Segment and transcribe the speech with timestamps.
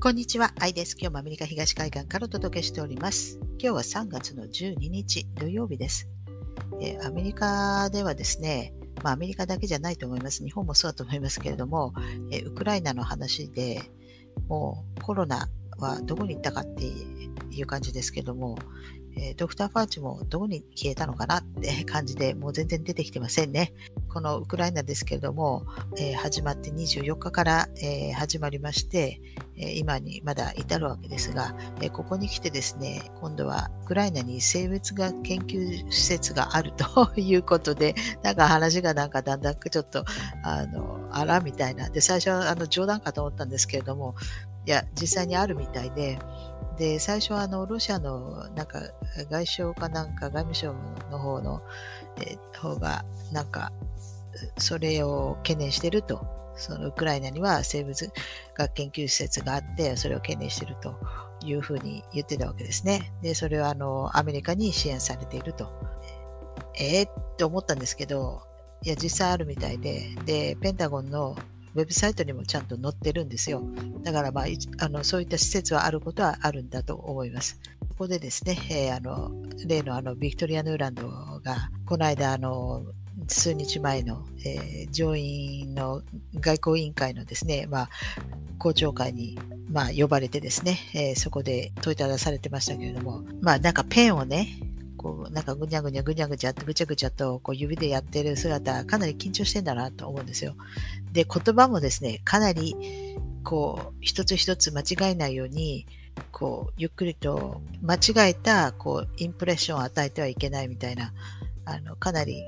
[0.00, 0.94] こんにちは、アイです。
[0.96, 3.40] 今日もアメリカ東海岸からお届けしております。
[3.58, 6.08] 今日は3月の12日土曜日です。
[6.80, 8.72] えー、アメリカではですね、
[9.02, 10.44] まあ、アメリカだけじゃないと思います。
[10.44, 11.94] 日本もそうだと思いますけれども、
[12.30, 13.90] えー、ウクライナの話で
[14.46, 15.48] もうコロナ
[15.78, 18.56] はどこに行ったかっていう感じですけども、
[19.18, 23.72] えー、ドクター・ファーチもどこに消えたのかなって 感じで、もう全然出てきてませんね。
[24.08, 25.66] このウクライナですけれども、
[25.98, 29.20] えー、始まって24日から、えー、始まりまして、
[29.60, 40.04] え今にまだ至るわけですが、えここに来てですね、今度はウクライナに生物学研究施設があると いうことで、なんか話がなんかだんだんちょっと、
[40.44, 41.90] あの、あらみたいな。
[41.90, 44.14] で、最初はあの冗談かと思ったんですけれども、
[44.68, 46.18] いや、実際にあるみたいで、
[46.76, 48.82] で、最初はあの、ロシアのなんか
[49.30, 50.74] 外相かなんか外務省
[51.10, 51.62] の方の、
[52.20, 53.72] え、方がなんか
[54.58, 56.36] それを懸念してると。
[56.60, 58.10] そのウクライナには生物
[58.56, 60.96] 学研究施設があって、それを懸念してると
[61.46, 63.12] いうふうに言ってたわけですね。
[63.22, 65.72] で、それはあの、アメリカに支援されていると。
[66.78, 68.42] えー、って思ったんですけど、
[68.82, 71.36] いや、実際あるみたいで、で、ペンタゴンの
[71.74, 73.62] ウェブサイトにもちゃんと載ってるんですよ。
[74.02, 74.44] だから、まあ、
[74.78, 77.60] あのそういった施設はあることはあるんだと思います。
[77.88, 79.30] ここでですね、えー、あの
[79.66, 81.08] 例のあのビクトリア・ヌーランド
[81.40, 82.82] が、この間あの、
[83.26, 86.02] 数日前の、えー、上院の
[86.34, 87.90] 外交委員会のですね、まあ、
[88.58, 89.38] 公聴会に、
[89.70, 94.48] まあ、呼ばれてですね、えー、そこで問いただされてましたけれども、まあ、なんかペンをね、
[94.98, 100.54] こう、なんかぐにゃぐにゃぐにゃぐにゃぐちゃぐちゃとこう指でやってる姿、かなり緊張してんだなと思うんですよ。
[101.12, 102.76] で、言葉もですね、かなり、
[103.44, 105.86] こう、一つ一つ間違えないように、
[106.32, 111.14] こう、ゆっくりと間違えた、こう、インプレッションを与えてはいけないみたいな、
[111.64, 112.42] あの、かなり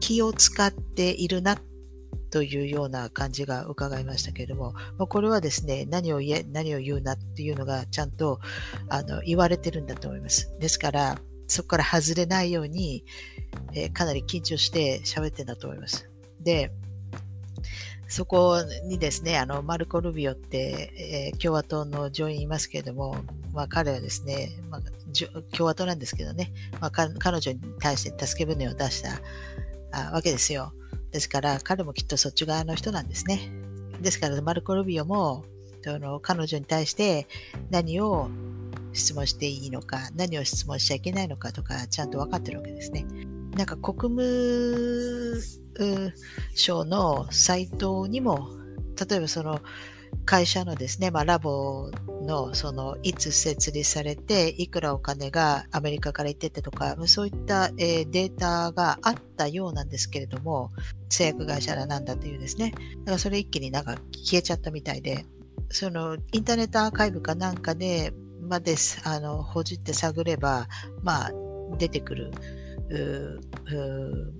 [0.00, 1.56] 気を使っているな
[2.30, 8.40] というような感じが伺いましたけれども、ま、これはですね、何を言え、何を言うなっていうのがちゃんと
[8.88, 10.52] あの言われてるんだと思います。
[10.58, 13.04] ですから、そこから外れないように、
[13.72, 16.08] えー、かなり緊張して喋ってんだと思います。
[16.40, 16.72] で、
[18.08, 23.16] そこにですね、あの、マルコ・ルビオって、えー、共和党の上院いますけれども、
[23.52, 24.80] まあ彼はですね、まあ、
[25.52, 29.20] 共和党なんですけどね、まあ、彼女に対して助け舟を出した
[29.92, 30.72] あわけですよ。
[31.12, 33.50] ですから、彼もきっとそっち側の人なんですね。
[34.00, 35.44] ですから、マルコ・ルビオも、
[35.82, 37.26] その彼女に対して
[37.70, 38.30] 何を
[38.94, 43.06] 質問していいのか、何を質問しちゃいけないのかとか、ちゃんと分かってるわけですね。
[43.56, 45.40] なんか国務
[46.54, 48.48] 省のサイトにも、
[49.08, 49.60] 例えばその
[50.24, 51.90] 会社のですね、まあ、ラボ
[52.22, 60.70] のそのいつ設立されて、いくらお金がアメリカから行っててとか、そういった、えー、データがあったようなんですけれども、
[61.10, 65.26] 製薬会社だなんだというですね、だからそれ一気になんか消えちゃったみたいで、
[65.70, 68.12] そのインターネットアーカイブかなんかで
[68.44, 70.68] まであのほじって探れば、
[71.02, 71.32] まあ、
[71.78, 72.32] 出てくる。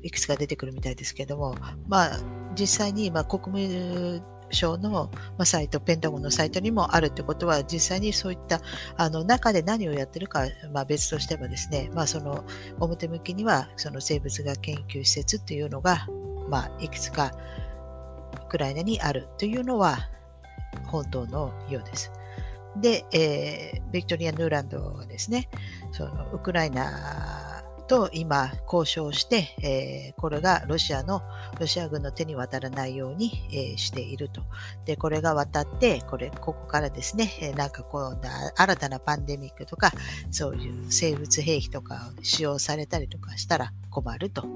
[0.03, 1.56] いくつか出てくるみたいですけども、
[1.88, 2.19] まあ、
[2.54, 8.60] 実際に、まあ、国務省の、まサイト、ペンタゴンのサイトにもあるってことは、実際にそういった
[8.97, 12.44] あの中で何をやってるか、まあ、別としてもですね、まあ、その
[12.81, 16.06] 表向きにはその生物学研究施設っていうのが、
[16.48, 17.32] まあ、いくつか
[18.44, 20.10] ウクライナにあるというのは
[20.86, 22.12] 本当のようです。
[22.77, 25.49] で、えー、ビクトリア・ヌーランドはですね、
[25.93, 31.23] そのウクライナと今交渉して、えー、これがロシアの、
[31.61, 34.43] ロシア軍の手に渡らないように、えー、していると。
[34.84, 39.93] で、これが渡って、これ、ここからですね、えー、なんかこうな、新たなパンデミックとか、
[40.31, 44.47] そういう生物兵器とかを使用されたりとかしたら困ると、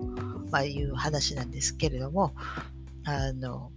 [0.50, 2.34] まあ、いう話なんですけれども、
[3.04, 3.70] あの、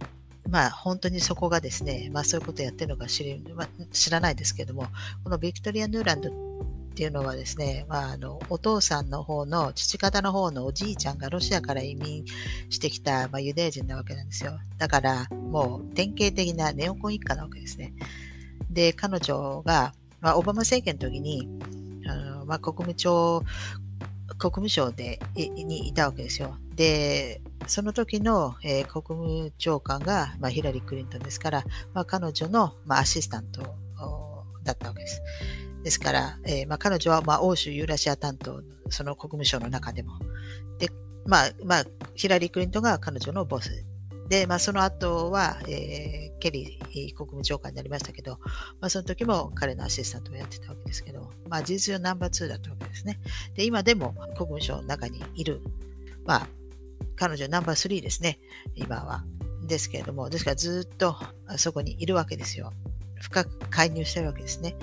[0.48, 4.86] まあ本当にそこがですね、まあそういうことをやってるのか知り、まあ、知らないですけども、
[5.24, 6.30] このビクトリア・ヌーランド
[6.92, 12.24] っていうのはですね、まあ、あのお父さんの方の父方の方のおじいちゃんがロシアから移民
[12.68, 14.58] してきた、まあ、ユダヤ人なわけなんですよ。
[14.76, 17.94] だからもう典型的なネオコン一家なわけですね。
[18.70, 21.48] で、彼女が、まあ、オバマ政権の時に、
[22.06, 23.42] あのまあ、国務庁、
[24.38, 26.56] 国務省でにいたわけですよ。
[26.74, 31.64] で、その時の、えー、国務長官が、まあ、ヒラリー・クリントンですから、
[31.94, 33.62] まあ、彼女の、まあ、アシスタント
[34.64, 35.22] だったわけです。
[35.82, 40.12] ですから、えーまあ、彼女は、まあ、欧州ユーラシア担当、その国務省の中でも。
[40.78, 40.88] で、
[41.26, 43.84] まあ、まあ、ヒラリー・クリントンが彼女のボス。
[44.32, 48.38] で、まあ、その後は、えー、ケリー国務長官になりましたけど、
[48.80, 53.20] まあ、その時も彼のアシスタントをやってたわけですけど、まあ、事実上ナンバー2だったわけですね。
[53.54, 55.60] で、今でも国務省の中にいる、
[56.24, 56.48] まあ、
[57.14, 58.38] 彼女ナンバー3ですね、
[58.74, 59.22] 今は。
[59.66, 61.14] ですけれども、ですからずっと
[61.58, 62.72] そこにいるわけですよ。
[63.20, 64.76] 深く介入してるわけですね。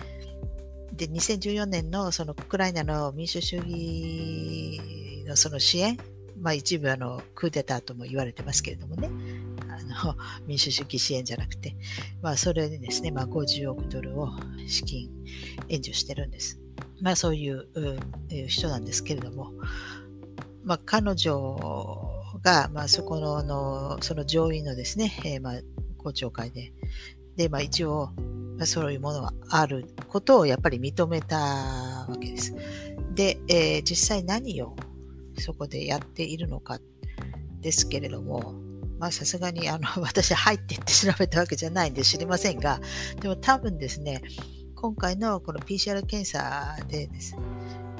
[0.93, 5.97] で、2014年のそのウクライナの民主主義のその支援、
[6.39, 9.09] まあ一部あのクーデターとも言われてますけれどもね、
[10.47, 11.75] 民主主義支援じゃなくて、
[12.21, 14.29] まあそれにですね、まあ50億ドルを
[14.67, 15.09] 資金
[15.67, 16.59] 援助してるんです。
[17.01, 17.67] まあそういう
[18.47, 19.51] 人なんですけれども、
[20.63, 22.09] まあ彼女
[22.43, 25.61] が、まあそこの、のその上院のですね、えー、まあ
[25.97, 26.73] 公聴会で、
[27.35, 28.11] で、まあ一応、
[28.57, 32.53] まあ、そういうものがあることをやっぱり認めたわけです。
[33.15, 34.75] で、えー、実際何を
[35.37, 36.79] そこでやっているのか
[37.61, 38.53] ですけれども、
[38.99, 42.79] まあさすがにあの 私入ってって調べたわけじゃないんで知りませんが、
[43.21, 44.21] でも多分ですね、
[44.75, 47.35] 今回のこの PCR 検査でです、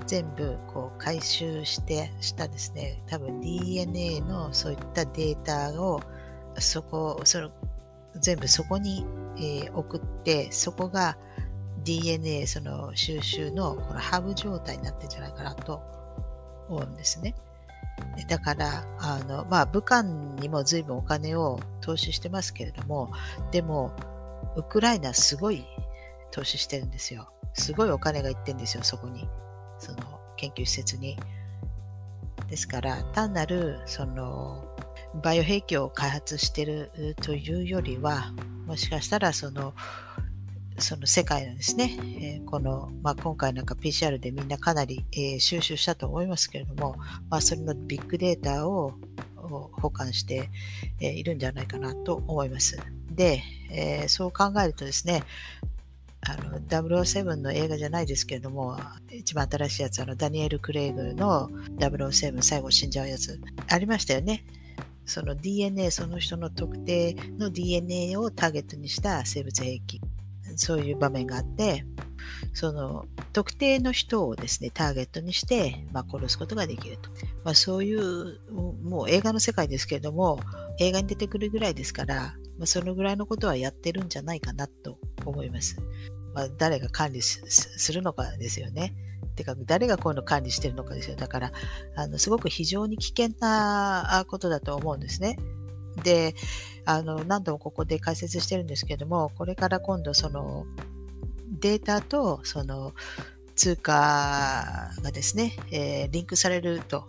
[0.06, 6.02] 全部こう回収してしたですね、多分 DNA のそういったデータを
[6.60, 7.52] そこ、その
[8.20, 9.06] 全部そこに
[9.40, 11.18] えー、送ってそこが
[11.84, 15.82] DNA その収集のこのハブ状態になってるんじゃないかなと
[16.68, 17.36] 思うんですね。
[18.28, 23.12] だから、あの、まあ、武漢にも随分お金を投資してますけれども、
[23.52, 23.94] でも、
[24.56, 25.66] ウクライナすごい
[26.32, 27.32] 投資してるんですよ。
[27.54, 29.28] すごいお金がいってんですよ、そこに。
[29.80, 29.98] その
[30.38, 31.18] 研究施設に。
[32.48, 34.66] ですから、単なる、その、
[35.24, 38.32] バイオ兵器を開発してるというよりは、
[38.66, 39.74] もしかしたらその
[40.80, 46.96] その世界のですね、えー、この、まあ、今回なんか PCR でみんなかなり、えー、収集したと思いますけれども、
[47.30, 48.94] まあ、それのビッグデータを
[49.36, 50.50] 保管して、
[51.00, 52.78] えー、いるんじゃないかなと思います。
[53.12, 55.24] で、えそう考えるとですね、
[56.22, 58.78] あの007の映画じゃないですけれども、
[59.12, 64.44] 一番新しいやつ、あのダニエル・クレイグの007最後死んじゃうやつ、ありましたよね。
[65.06, 70.02] その DNA、その人の特定の DNA をターゲットにした生物兵器、
[70.60, 71.86] そういう場面があって、
[72.54, 77.10] その特定の人をですね、ターゲットにして、まあ、殺すことができると。
[77.46, 80.40] まあ、そういう、もう映画の世界ですけれども、
[80.80, 85.78] 映画に出てくるぐらいですから、まあ、そのぐらいのことはやってるんじゃないかなと思います。
[86.34, 87.42] まあ、誰が管理す
[87.94, 88.94] るのかですよね。
[89.36, 91.16] てか、誰がこういうの管理してるのかですよ。
[91.16, 91.52] だから、
[91.96, 95.38] あの、すごく非常に危険なことだと思うんですね。
[96.04, 96.36] で、
[96.86, 100.66] あの、何度もここで解説してるんですけども、これから今度、その、
[101.60, 102.94] データと、その、
[103.56, 107.06] 通貨がですね、えー、リンクされると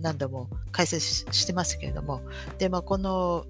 [0.00, 2.22] 何度も解説してますけれども、
[2.56, 3.44] で、まあ、この、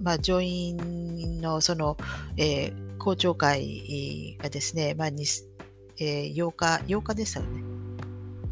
[0.00, 1.98] まあ、上院のその、
[2.38, 7.62] えー、公聴会がですね、まあ、えー、8日、8日でしたよね。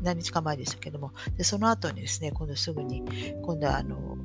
[0.02, 3.02] 何日か前でしたけども、でその後にですね、今度すぐに、
[3.42, 4.18] 今度はあの、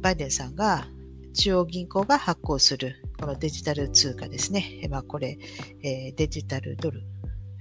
[0.00, 0.86] バイデンさんが
[1.34, 4.86] 中央銀行が発行するこのデジタル通貨ですね。
[4.90, 5.38] まあ、これ、
[5.82, 7.02] え、デジタルドル、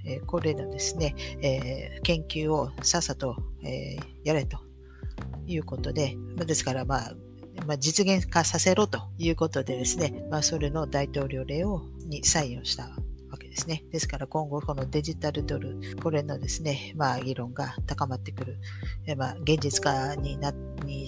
[0.06, 4.60] え、これのですね、え、研究をさっさと、えやれと
[5.46, 7.14] いうことで、ですから、まあ、
[7.68, 12.84] まあ、実現化させろということでですね、まあ、それの大統領令をにサインをした
[13.30, 13.84] わけですね。
[13.92, 18.58] ですから今後このデジタルドル、これのですね、まあ議論が高まってくる、
[19.06, 20.52] えまあ現実化にな、
[20.86, 21.08] に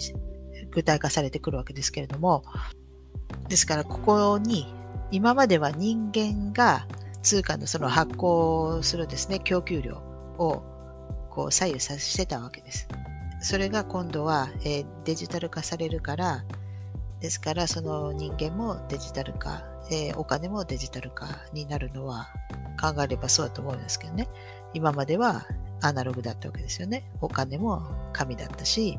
[0.72, 2.44] 具体化されてくるわけですけれども、
[3.48, 4.74] ですからここに
[5.12, 6.88] 今までは人間が
[7.22, 9.98] 通貨のその発行するですね、供給量
[10.38, 10.64] を
[11.30, 12.88] こう左右させてたわけです。
[13.42, 16.44] それが今度は、え、デジタル化されるから、
[17.20, 22.30] ですからその人間もデジタル化え、お金もデジタル化になるのは
[22.80, 24.28] 考えればそうだと思うんですけどね。
[24.74, 25.46] 今までは
[25.82, 27.12] アナログだったわけですよね。
[27.20, 28.98] お金も紙だったし、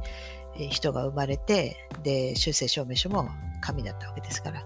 [0.71, 3.29] 人が生まれて、で、修正証明書も
[3.61, 4.65] 紙だったわけですから。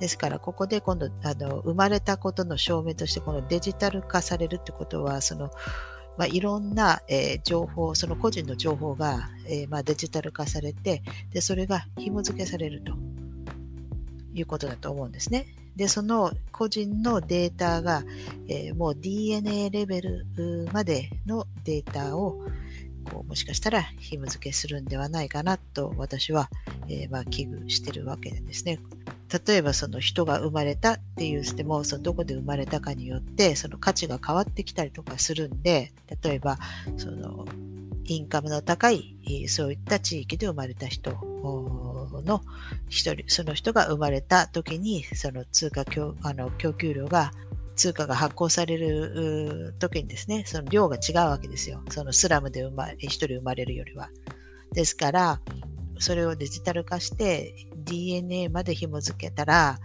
[0.00, 5.50] ですから、ここで今度、あの、生まれたことの証明として、このデジタル化されるってことは、その、
[6.16, 12.92] まあ、いろんな、えー、情報、その個人の情報が、えー、まあ、デジタル化されて、で、それが紐付けされると。
[14.34, 15.46] いうことだと思うんですね。
[15.76, 18.02] で、その個人のデータが、
[18.48, 20.26] えー、もう DNA レベル
[20.72, 22.40] までのデータを
[23.10, 26.50] こうもしかしたら紐付けするんではないかなと私は、
[26.88, 28.78] えー、まあ、危惧してるわけですね。
[29.46, 36.58] 例えばその人が生まれたっていうしてもそのどこで生まれたかによってその価値が変わってきたりとかするんで例えば
[36.96, 37.44] その
[38.04, 41.10] インカムの高いそういった地域で生まれた人
[42.28, 42.42] の
[42.88, 47.32] 一人、その人が生まれた時に、その通貨供あの供給量が、
[47.78, 51.82] 通貨が発行される時にですね、その量が違うわけですよ。
[51.90, 54.10] そのスラムで生ま一人生まれるよりは。
[54.72, 55.40] ですから、
[56.00, 59.78] それをデジタル化して DNA まで紐付けたら、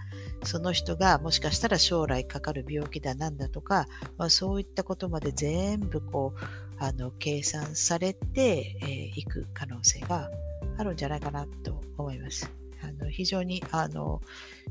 [0.43, 10.29] その人がもしかしたら将来かかる病気だなんだとか、まあ、そういったことまで全部こうあの計算されてい、えー、く可能性が
[10.77, 12.62] あるんじゃないかなと思います。
[12.83, 14.21] あの非常にあの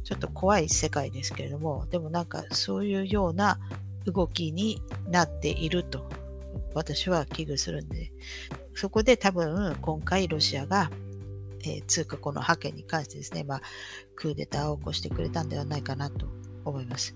[0.05, 3.59] ちょっと怖い世界ですけれども、でもなんかそういうような
[4.05, 6.09] 動きになっていると
[6.75, 8.13] 私は危惧するんで、
[8.75, 10.91] そこで多分今回ロシアが、
[11.65, 13.63] えー、通貨この覇権に関してですね、まあ、
[14.17, 16.27] クーデターを起こしてくれたんではないかなと
[16.65, 17.15] 思います。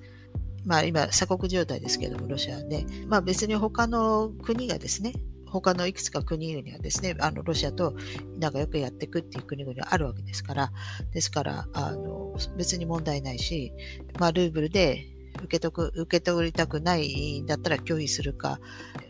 [0.65, 5.13] まあ今、鎖国状態ですけども、ロシアで、まあ別に他の国がですね、
[5.61, 7.95] 他のいくつか国々はですね、あのロシアと
[8.39, 10.73] 仲良くやっていくっていう国々があるわけですから、
[11.13, 13.73] ですからあの別に問題ないし、
[14.19, 15.07] まあ、ルーブルで
[15.39, 18.61] 受けとく受け取りたくないんだったら拒否するか、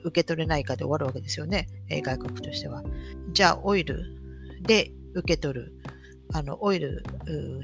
[0.04, 2.82] 受け取れないかで終わるわけですよね、外国としては。
[3.32, 4.02] じゃあ、オイル
[4.62, 5.72] で受け取る。
[6.32, 7.02] あの、オイル、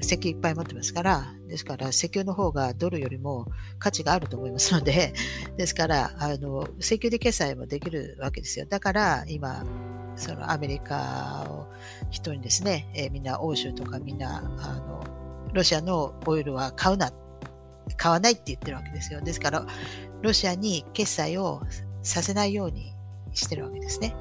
[0.01, 5.13] 石油いっぱい持ってますから、ですから、石油の方がドルよりも価値があると思いますので、
[5.57, 8.65] ですから、あの、石油で決済もできるわけですよ。
[8.65, 9.65] だから、今、
[10.15, 11.67] そのアメリカを
[12.11, 15.03] 人にですね、えー、みんな欧州とかみんな、あの、
[15.53, 17.11] ロシアのオイルは買うな、
[17.97, 19.21] 買わないって言ってるわけですよ。
[19.21, 19.65] ですから、
[20.21, 21.61] ロシアに決済を
[22.01, 22.93] させないように
[23.33, 24.15] してるわけですね。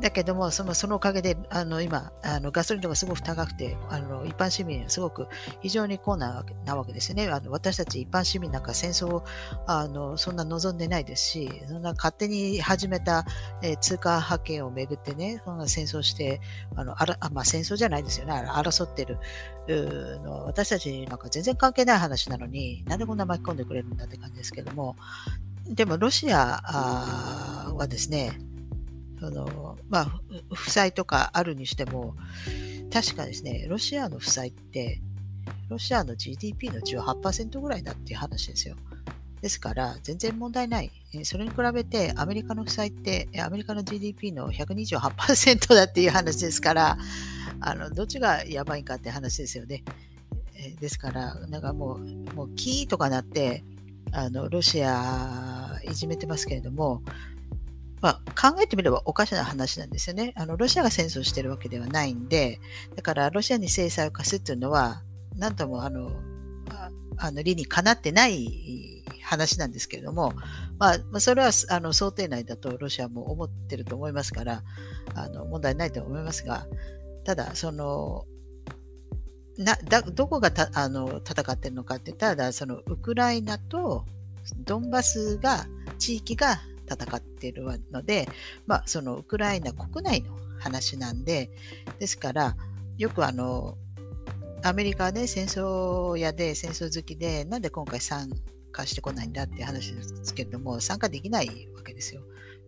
[0.00, 5.26] だけども、そのそのおかげで、あの今あの、ガソリンとかすごく高くて、あの一般市民すごく
[5.60, 7.28] 非常に困難なわけですよね。
[7.28, 9.24] あの私たち一般市民なんか戦争を
[9.66, 13.24] あのそんな望んでないですし、そんな勝手に始めた、
[13.62, 16.40] えー、通貨覇権をめぐってね、そんな戦争して、
[16.76, 19.18] あのあらあまあ、戦争じゃないですよね、争ってる
[20.22, 24.96] の私たちなんか全然関係ない話なのに、なんでこんな巻き込んでくれるんだって感じですけども、
[25.66, 26.62] でもロシア
[27.74, 28.38] はですね、
[29.20, 30.20] その、まあ、
[30.54, 32.14] 負債とかあるにしても、
[32.92, 35.00] 確かですね、ロシアの負債って、
[35.68, 38.76] ロシアの GDP の18%ぐらいだっていう話ですよ。
[39.40, 40.90] ですから、全然問題ない。
[41.22, 46.98] それに比べて、アメリカの負債って、アメリカの GDP の128%だっていう話ですから、
[47.60, 49.84] あの、どっちがやばいかって話ですよね。
[50.80, 53.62] ですから、なんかもう、もう、キーとかなって、
[54.10, 57.02] あの、ロシアいじめてますけれども、
[58.00, 60.32] まあ、考えてみればおかしな話なんですよね。
[60.36, 62.60] あの、ロシアが戦争してるわけではないんで、
[62.94, 65.02] だからロシアに制裁を科すっていうのは、
[65.36, 66.12] なんともあの、
[67.16, 70.32] あの理にかなってない話なんですけれども、
[70.78, 74.62] まあ、それはあの想定内だとロシアも思ってると思いますから、
[75.14, 76.66] あの問題ないと思いますが、
[77.24, 78.24] ただ、その、
[79.58, 84.04] なだどこがたあの戦ってるのかってたら、そのウクライナと
[84.64, 85.66] ドンバスが、
[85.98, 88.28] 地域が戦っているので、
[88.66, 91.50] まあ、そのウクライナ国内の話なんで、
[91.98, 92.56] ですから、
[92.96, 93.76] よくあの、
[94.62, 98.28] アメリカはね、戦争屋で戦争好きで、なんで今回参
[98.72, 102.22] 加してこないんだっていう話ですけれども、参加できないわけですよ。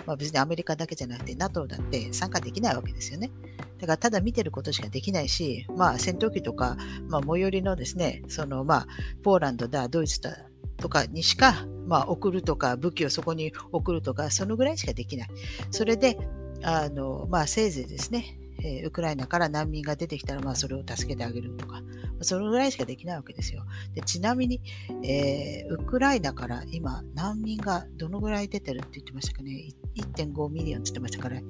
[0.06, 3.30] まあ、別にアメリカだけじゃなくて NATO だって参加できないわけですよね。
[3.78, 6.76] だからただ見てることしかできないし、まあ戦闘機とか、
[7.08, 8.86] まあ最寄りのですね、そのまあ
[9.22, 10.49] ポーランドだ、ドイツだ
[10.80, 15.28] とかにしか、まあ、送るとか、武器をそこに送るとか、そのぐらいしかできない。
[15.70, 16.18] それで、
[16.62, 21.82] あの、まあ、せいぜいですね、え、ウクライナから難民が出てきたら、まあ、それを助けてあげるとか、
[22.20, 23.64] そのぐらいしかできないわけですよ。
[23.94, 24.60] でちなみに、
[25.02, 31.40] えー、ウクライナから今、難民がどのぐらい出てるって言ってましたかね、1.5 million って言ってましたから、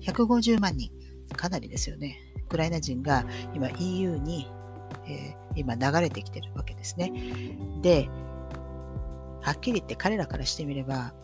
[0.00, 0.90] 150万人。
[1.36, 2.31] かなりですよね。
[2.52, 4.46] ウクライナ人が今 EU に、
[5.08, 7.10] えー、今流れてきてるわけですね。
[7.80, 8.10] で、
[9.40, 11.14] はっきり言って彼らからしてみれば、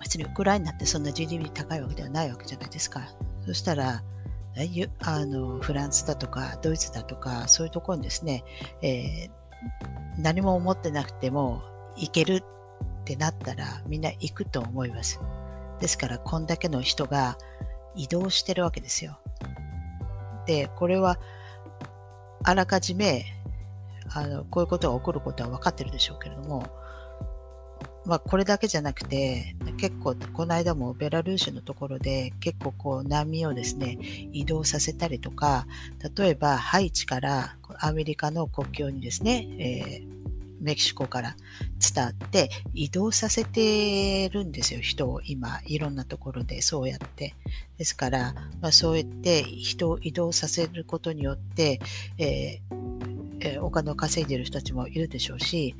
[0.00, 3.08] 別にウクライナってそんな GDP 高いわけではないわけじゃないですか。
[3.44, 4.04] そしたら、
[5.00, 8.44] あのフランスだとかドイツだとかそういうところにですね、
[8.82, 9.30] えー、
[10.18, 11.62] 何も思ってなくても
[11.96, 15.18] 行けるってなったらみんな行くと思います。
[15.80, 17.36] ですからこんだけの人が
[17.96, 19.18] 移動してるわけですよ。
[20.46, 21.18] で、これは
[22.44, 23.24] あらかじめ
[24.14, 26.66] あのこういうことが起こることは分かってるでしょうけれども、
[28.04, 33.98] まあ、これだけじゃなくて結構この間もベラルーシのところで結構こう難民をですね
[34.32, 35.66] 移動させたりとか
[36.16, 40.11] 例えばハイチからアメリカの国境にですね、えー
[40.62, 41.36] メキシコから
[41.94, 47.34] 伝わって移動させてるんですよ、人を今、いろんなところでそうやって。
[47.78, 51.80] ですから、まあ、そうやって人を移動させることによって、
[52.18, 52.82] えー
[53.40, 55.74] えー、お金を稼いでる人たちもいるでしょうし、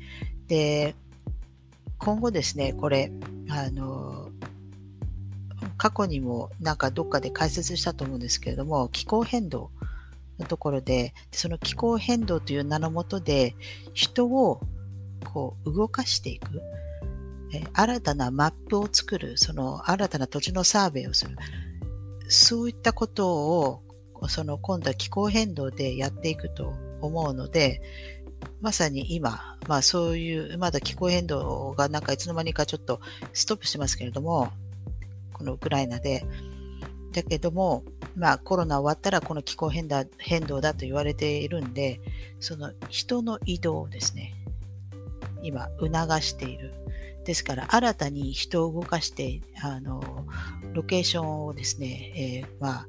[0.47, 0.95] で、
[1.97, 3.11] 今後ですね、これ、
[3.49, 4.29] あの、
[5.77, 9.71] 過去にもなんかどっかで解説したと思うんですけれども、気候変動
[10.39, 13.55] のところで、その気候変動という名のもとで、
[13.93, 14.61] 人を
[15.23, 16.61] こう動かしていく、
[17.73, 21.37] 新たなマップを作る、その新たな土地のサーベイをする、
[22.27, 23.83] そういったことを、
[24.27, 27.81] その今度は気候変動でやっていくと思うので、
[28.61, 32.99] まさに今、まあそういう、まだ気候変動がなんかいつの間にかちょっと
[33.33, 34.51] ストップしてますけれども、
[35.33, 36.25] このウクライナで。
[37.11, 37.83] だけども、
[38.15, 41.99] まあコロナ終わったらこの気候変動だと言われているんで、
[42.39, 44.33] その人の移動をですね、
[45.41, 45.91] 今促
[46.21, 46.73] している。
[47.25, 50.25] ですから新たに人を動かして、あの、
[50.73, 52.87] ロケーションをですね、えー、まあ、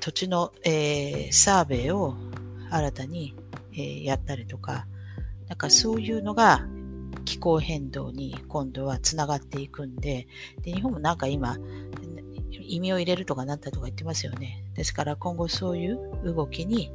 [0.00, 2.16] 土地の、えー、サーベイを
[2.70, 3.36] 新たに、
[3.72, 4.86] えー、やったりとか、
[5.48, 6.66] なんかそういうのが
[7.24, 10.26] 気候変動に今度はつながっていくんで、
[10.62, 11.56] で日本もなんか今、
[12.62, 14.64] 意味を入れるとかなったとか言ってますよね。
[14.74, 16.90] ですから今後そういう動きに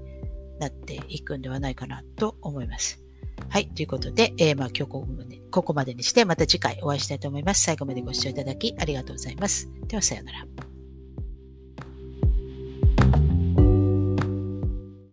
[0.59, 3.01] なっていくんではないかなと思います。
[3.49, 3.67] はい。
[3.69, 7.63] ということで、えー、まあ今日ここまでここまでにして、また次回お会いしたいと思います。
[7.63, 9.69] 最後までご視聴いただきありがとうございます。
[9.87, 10.68] では、さようなら。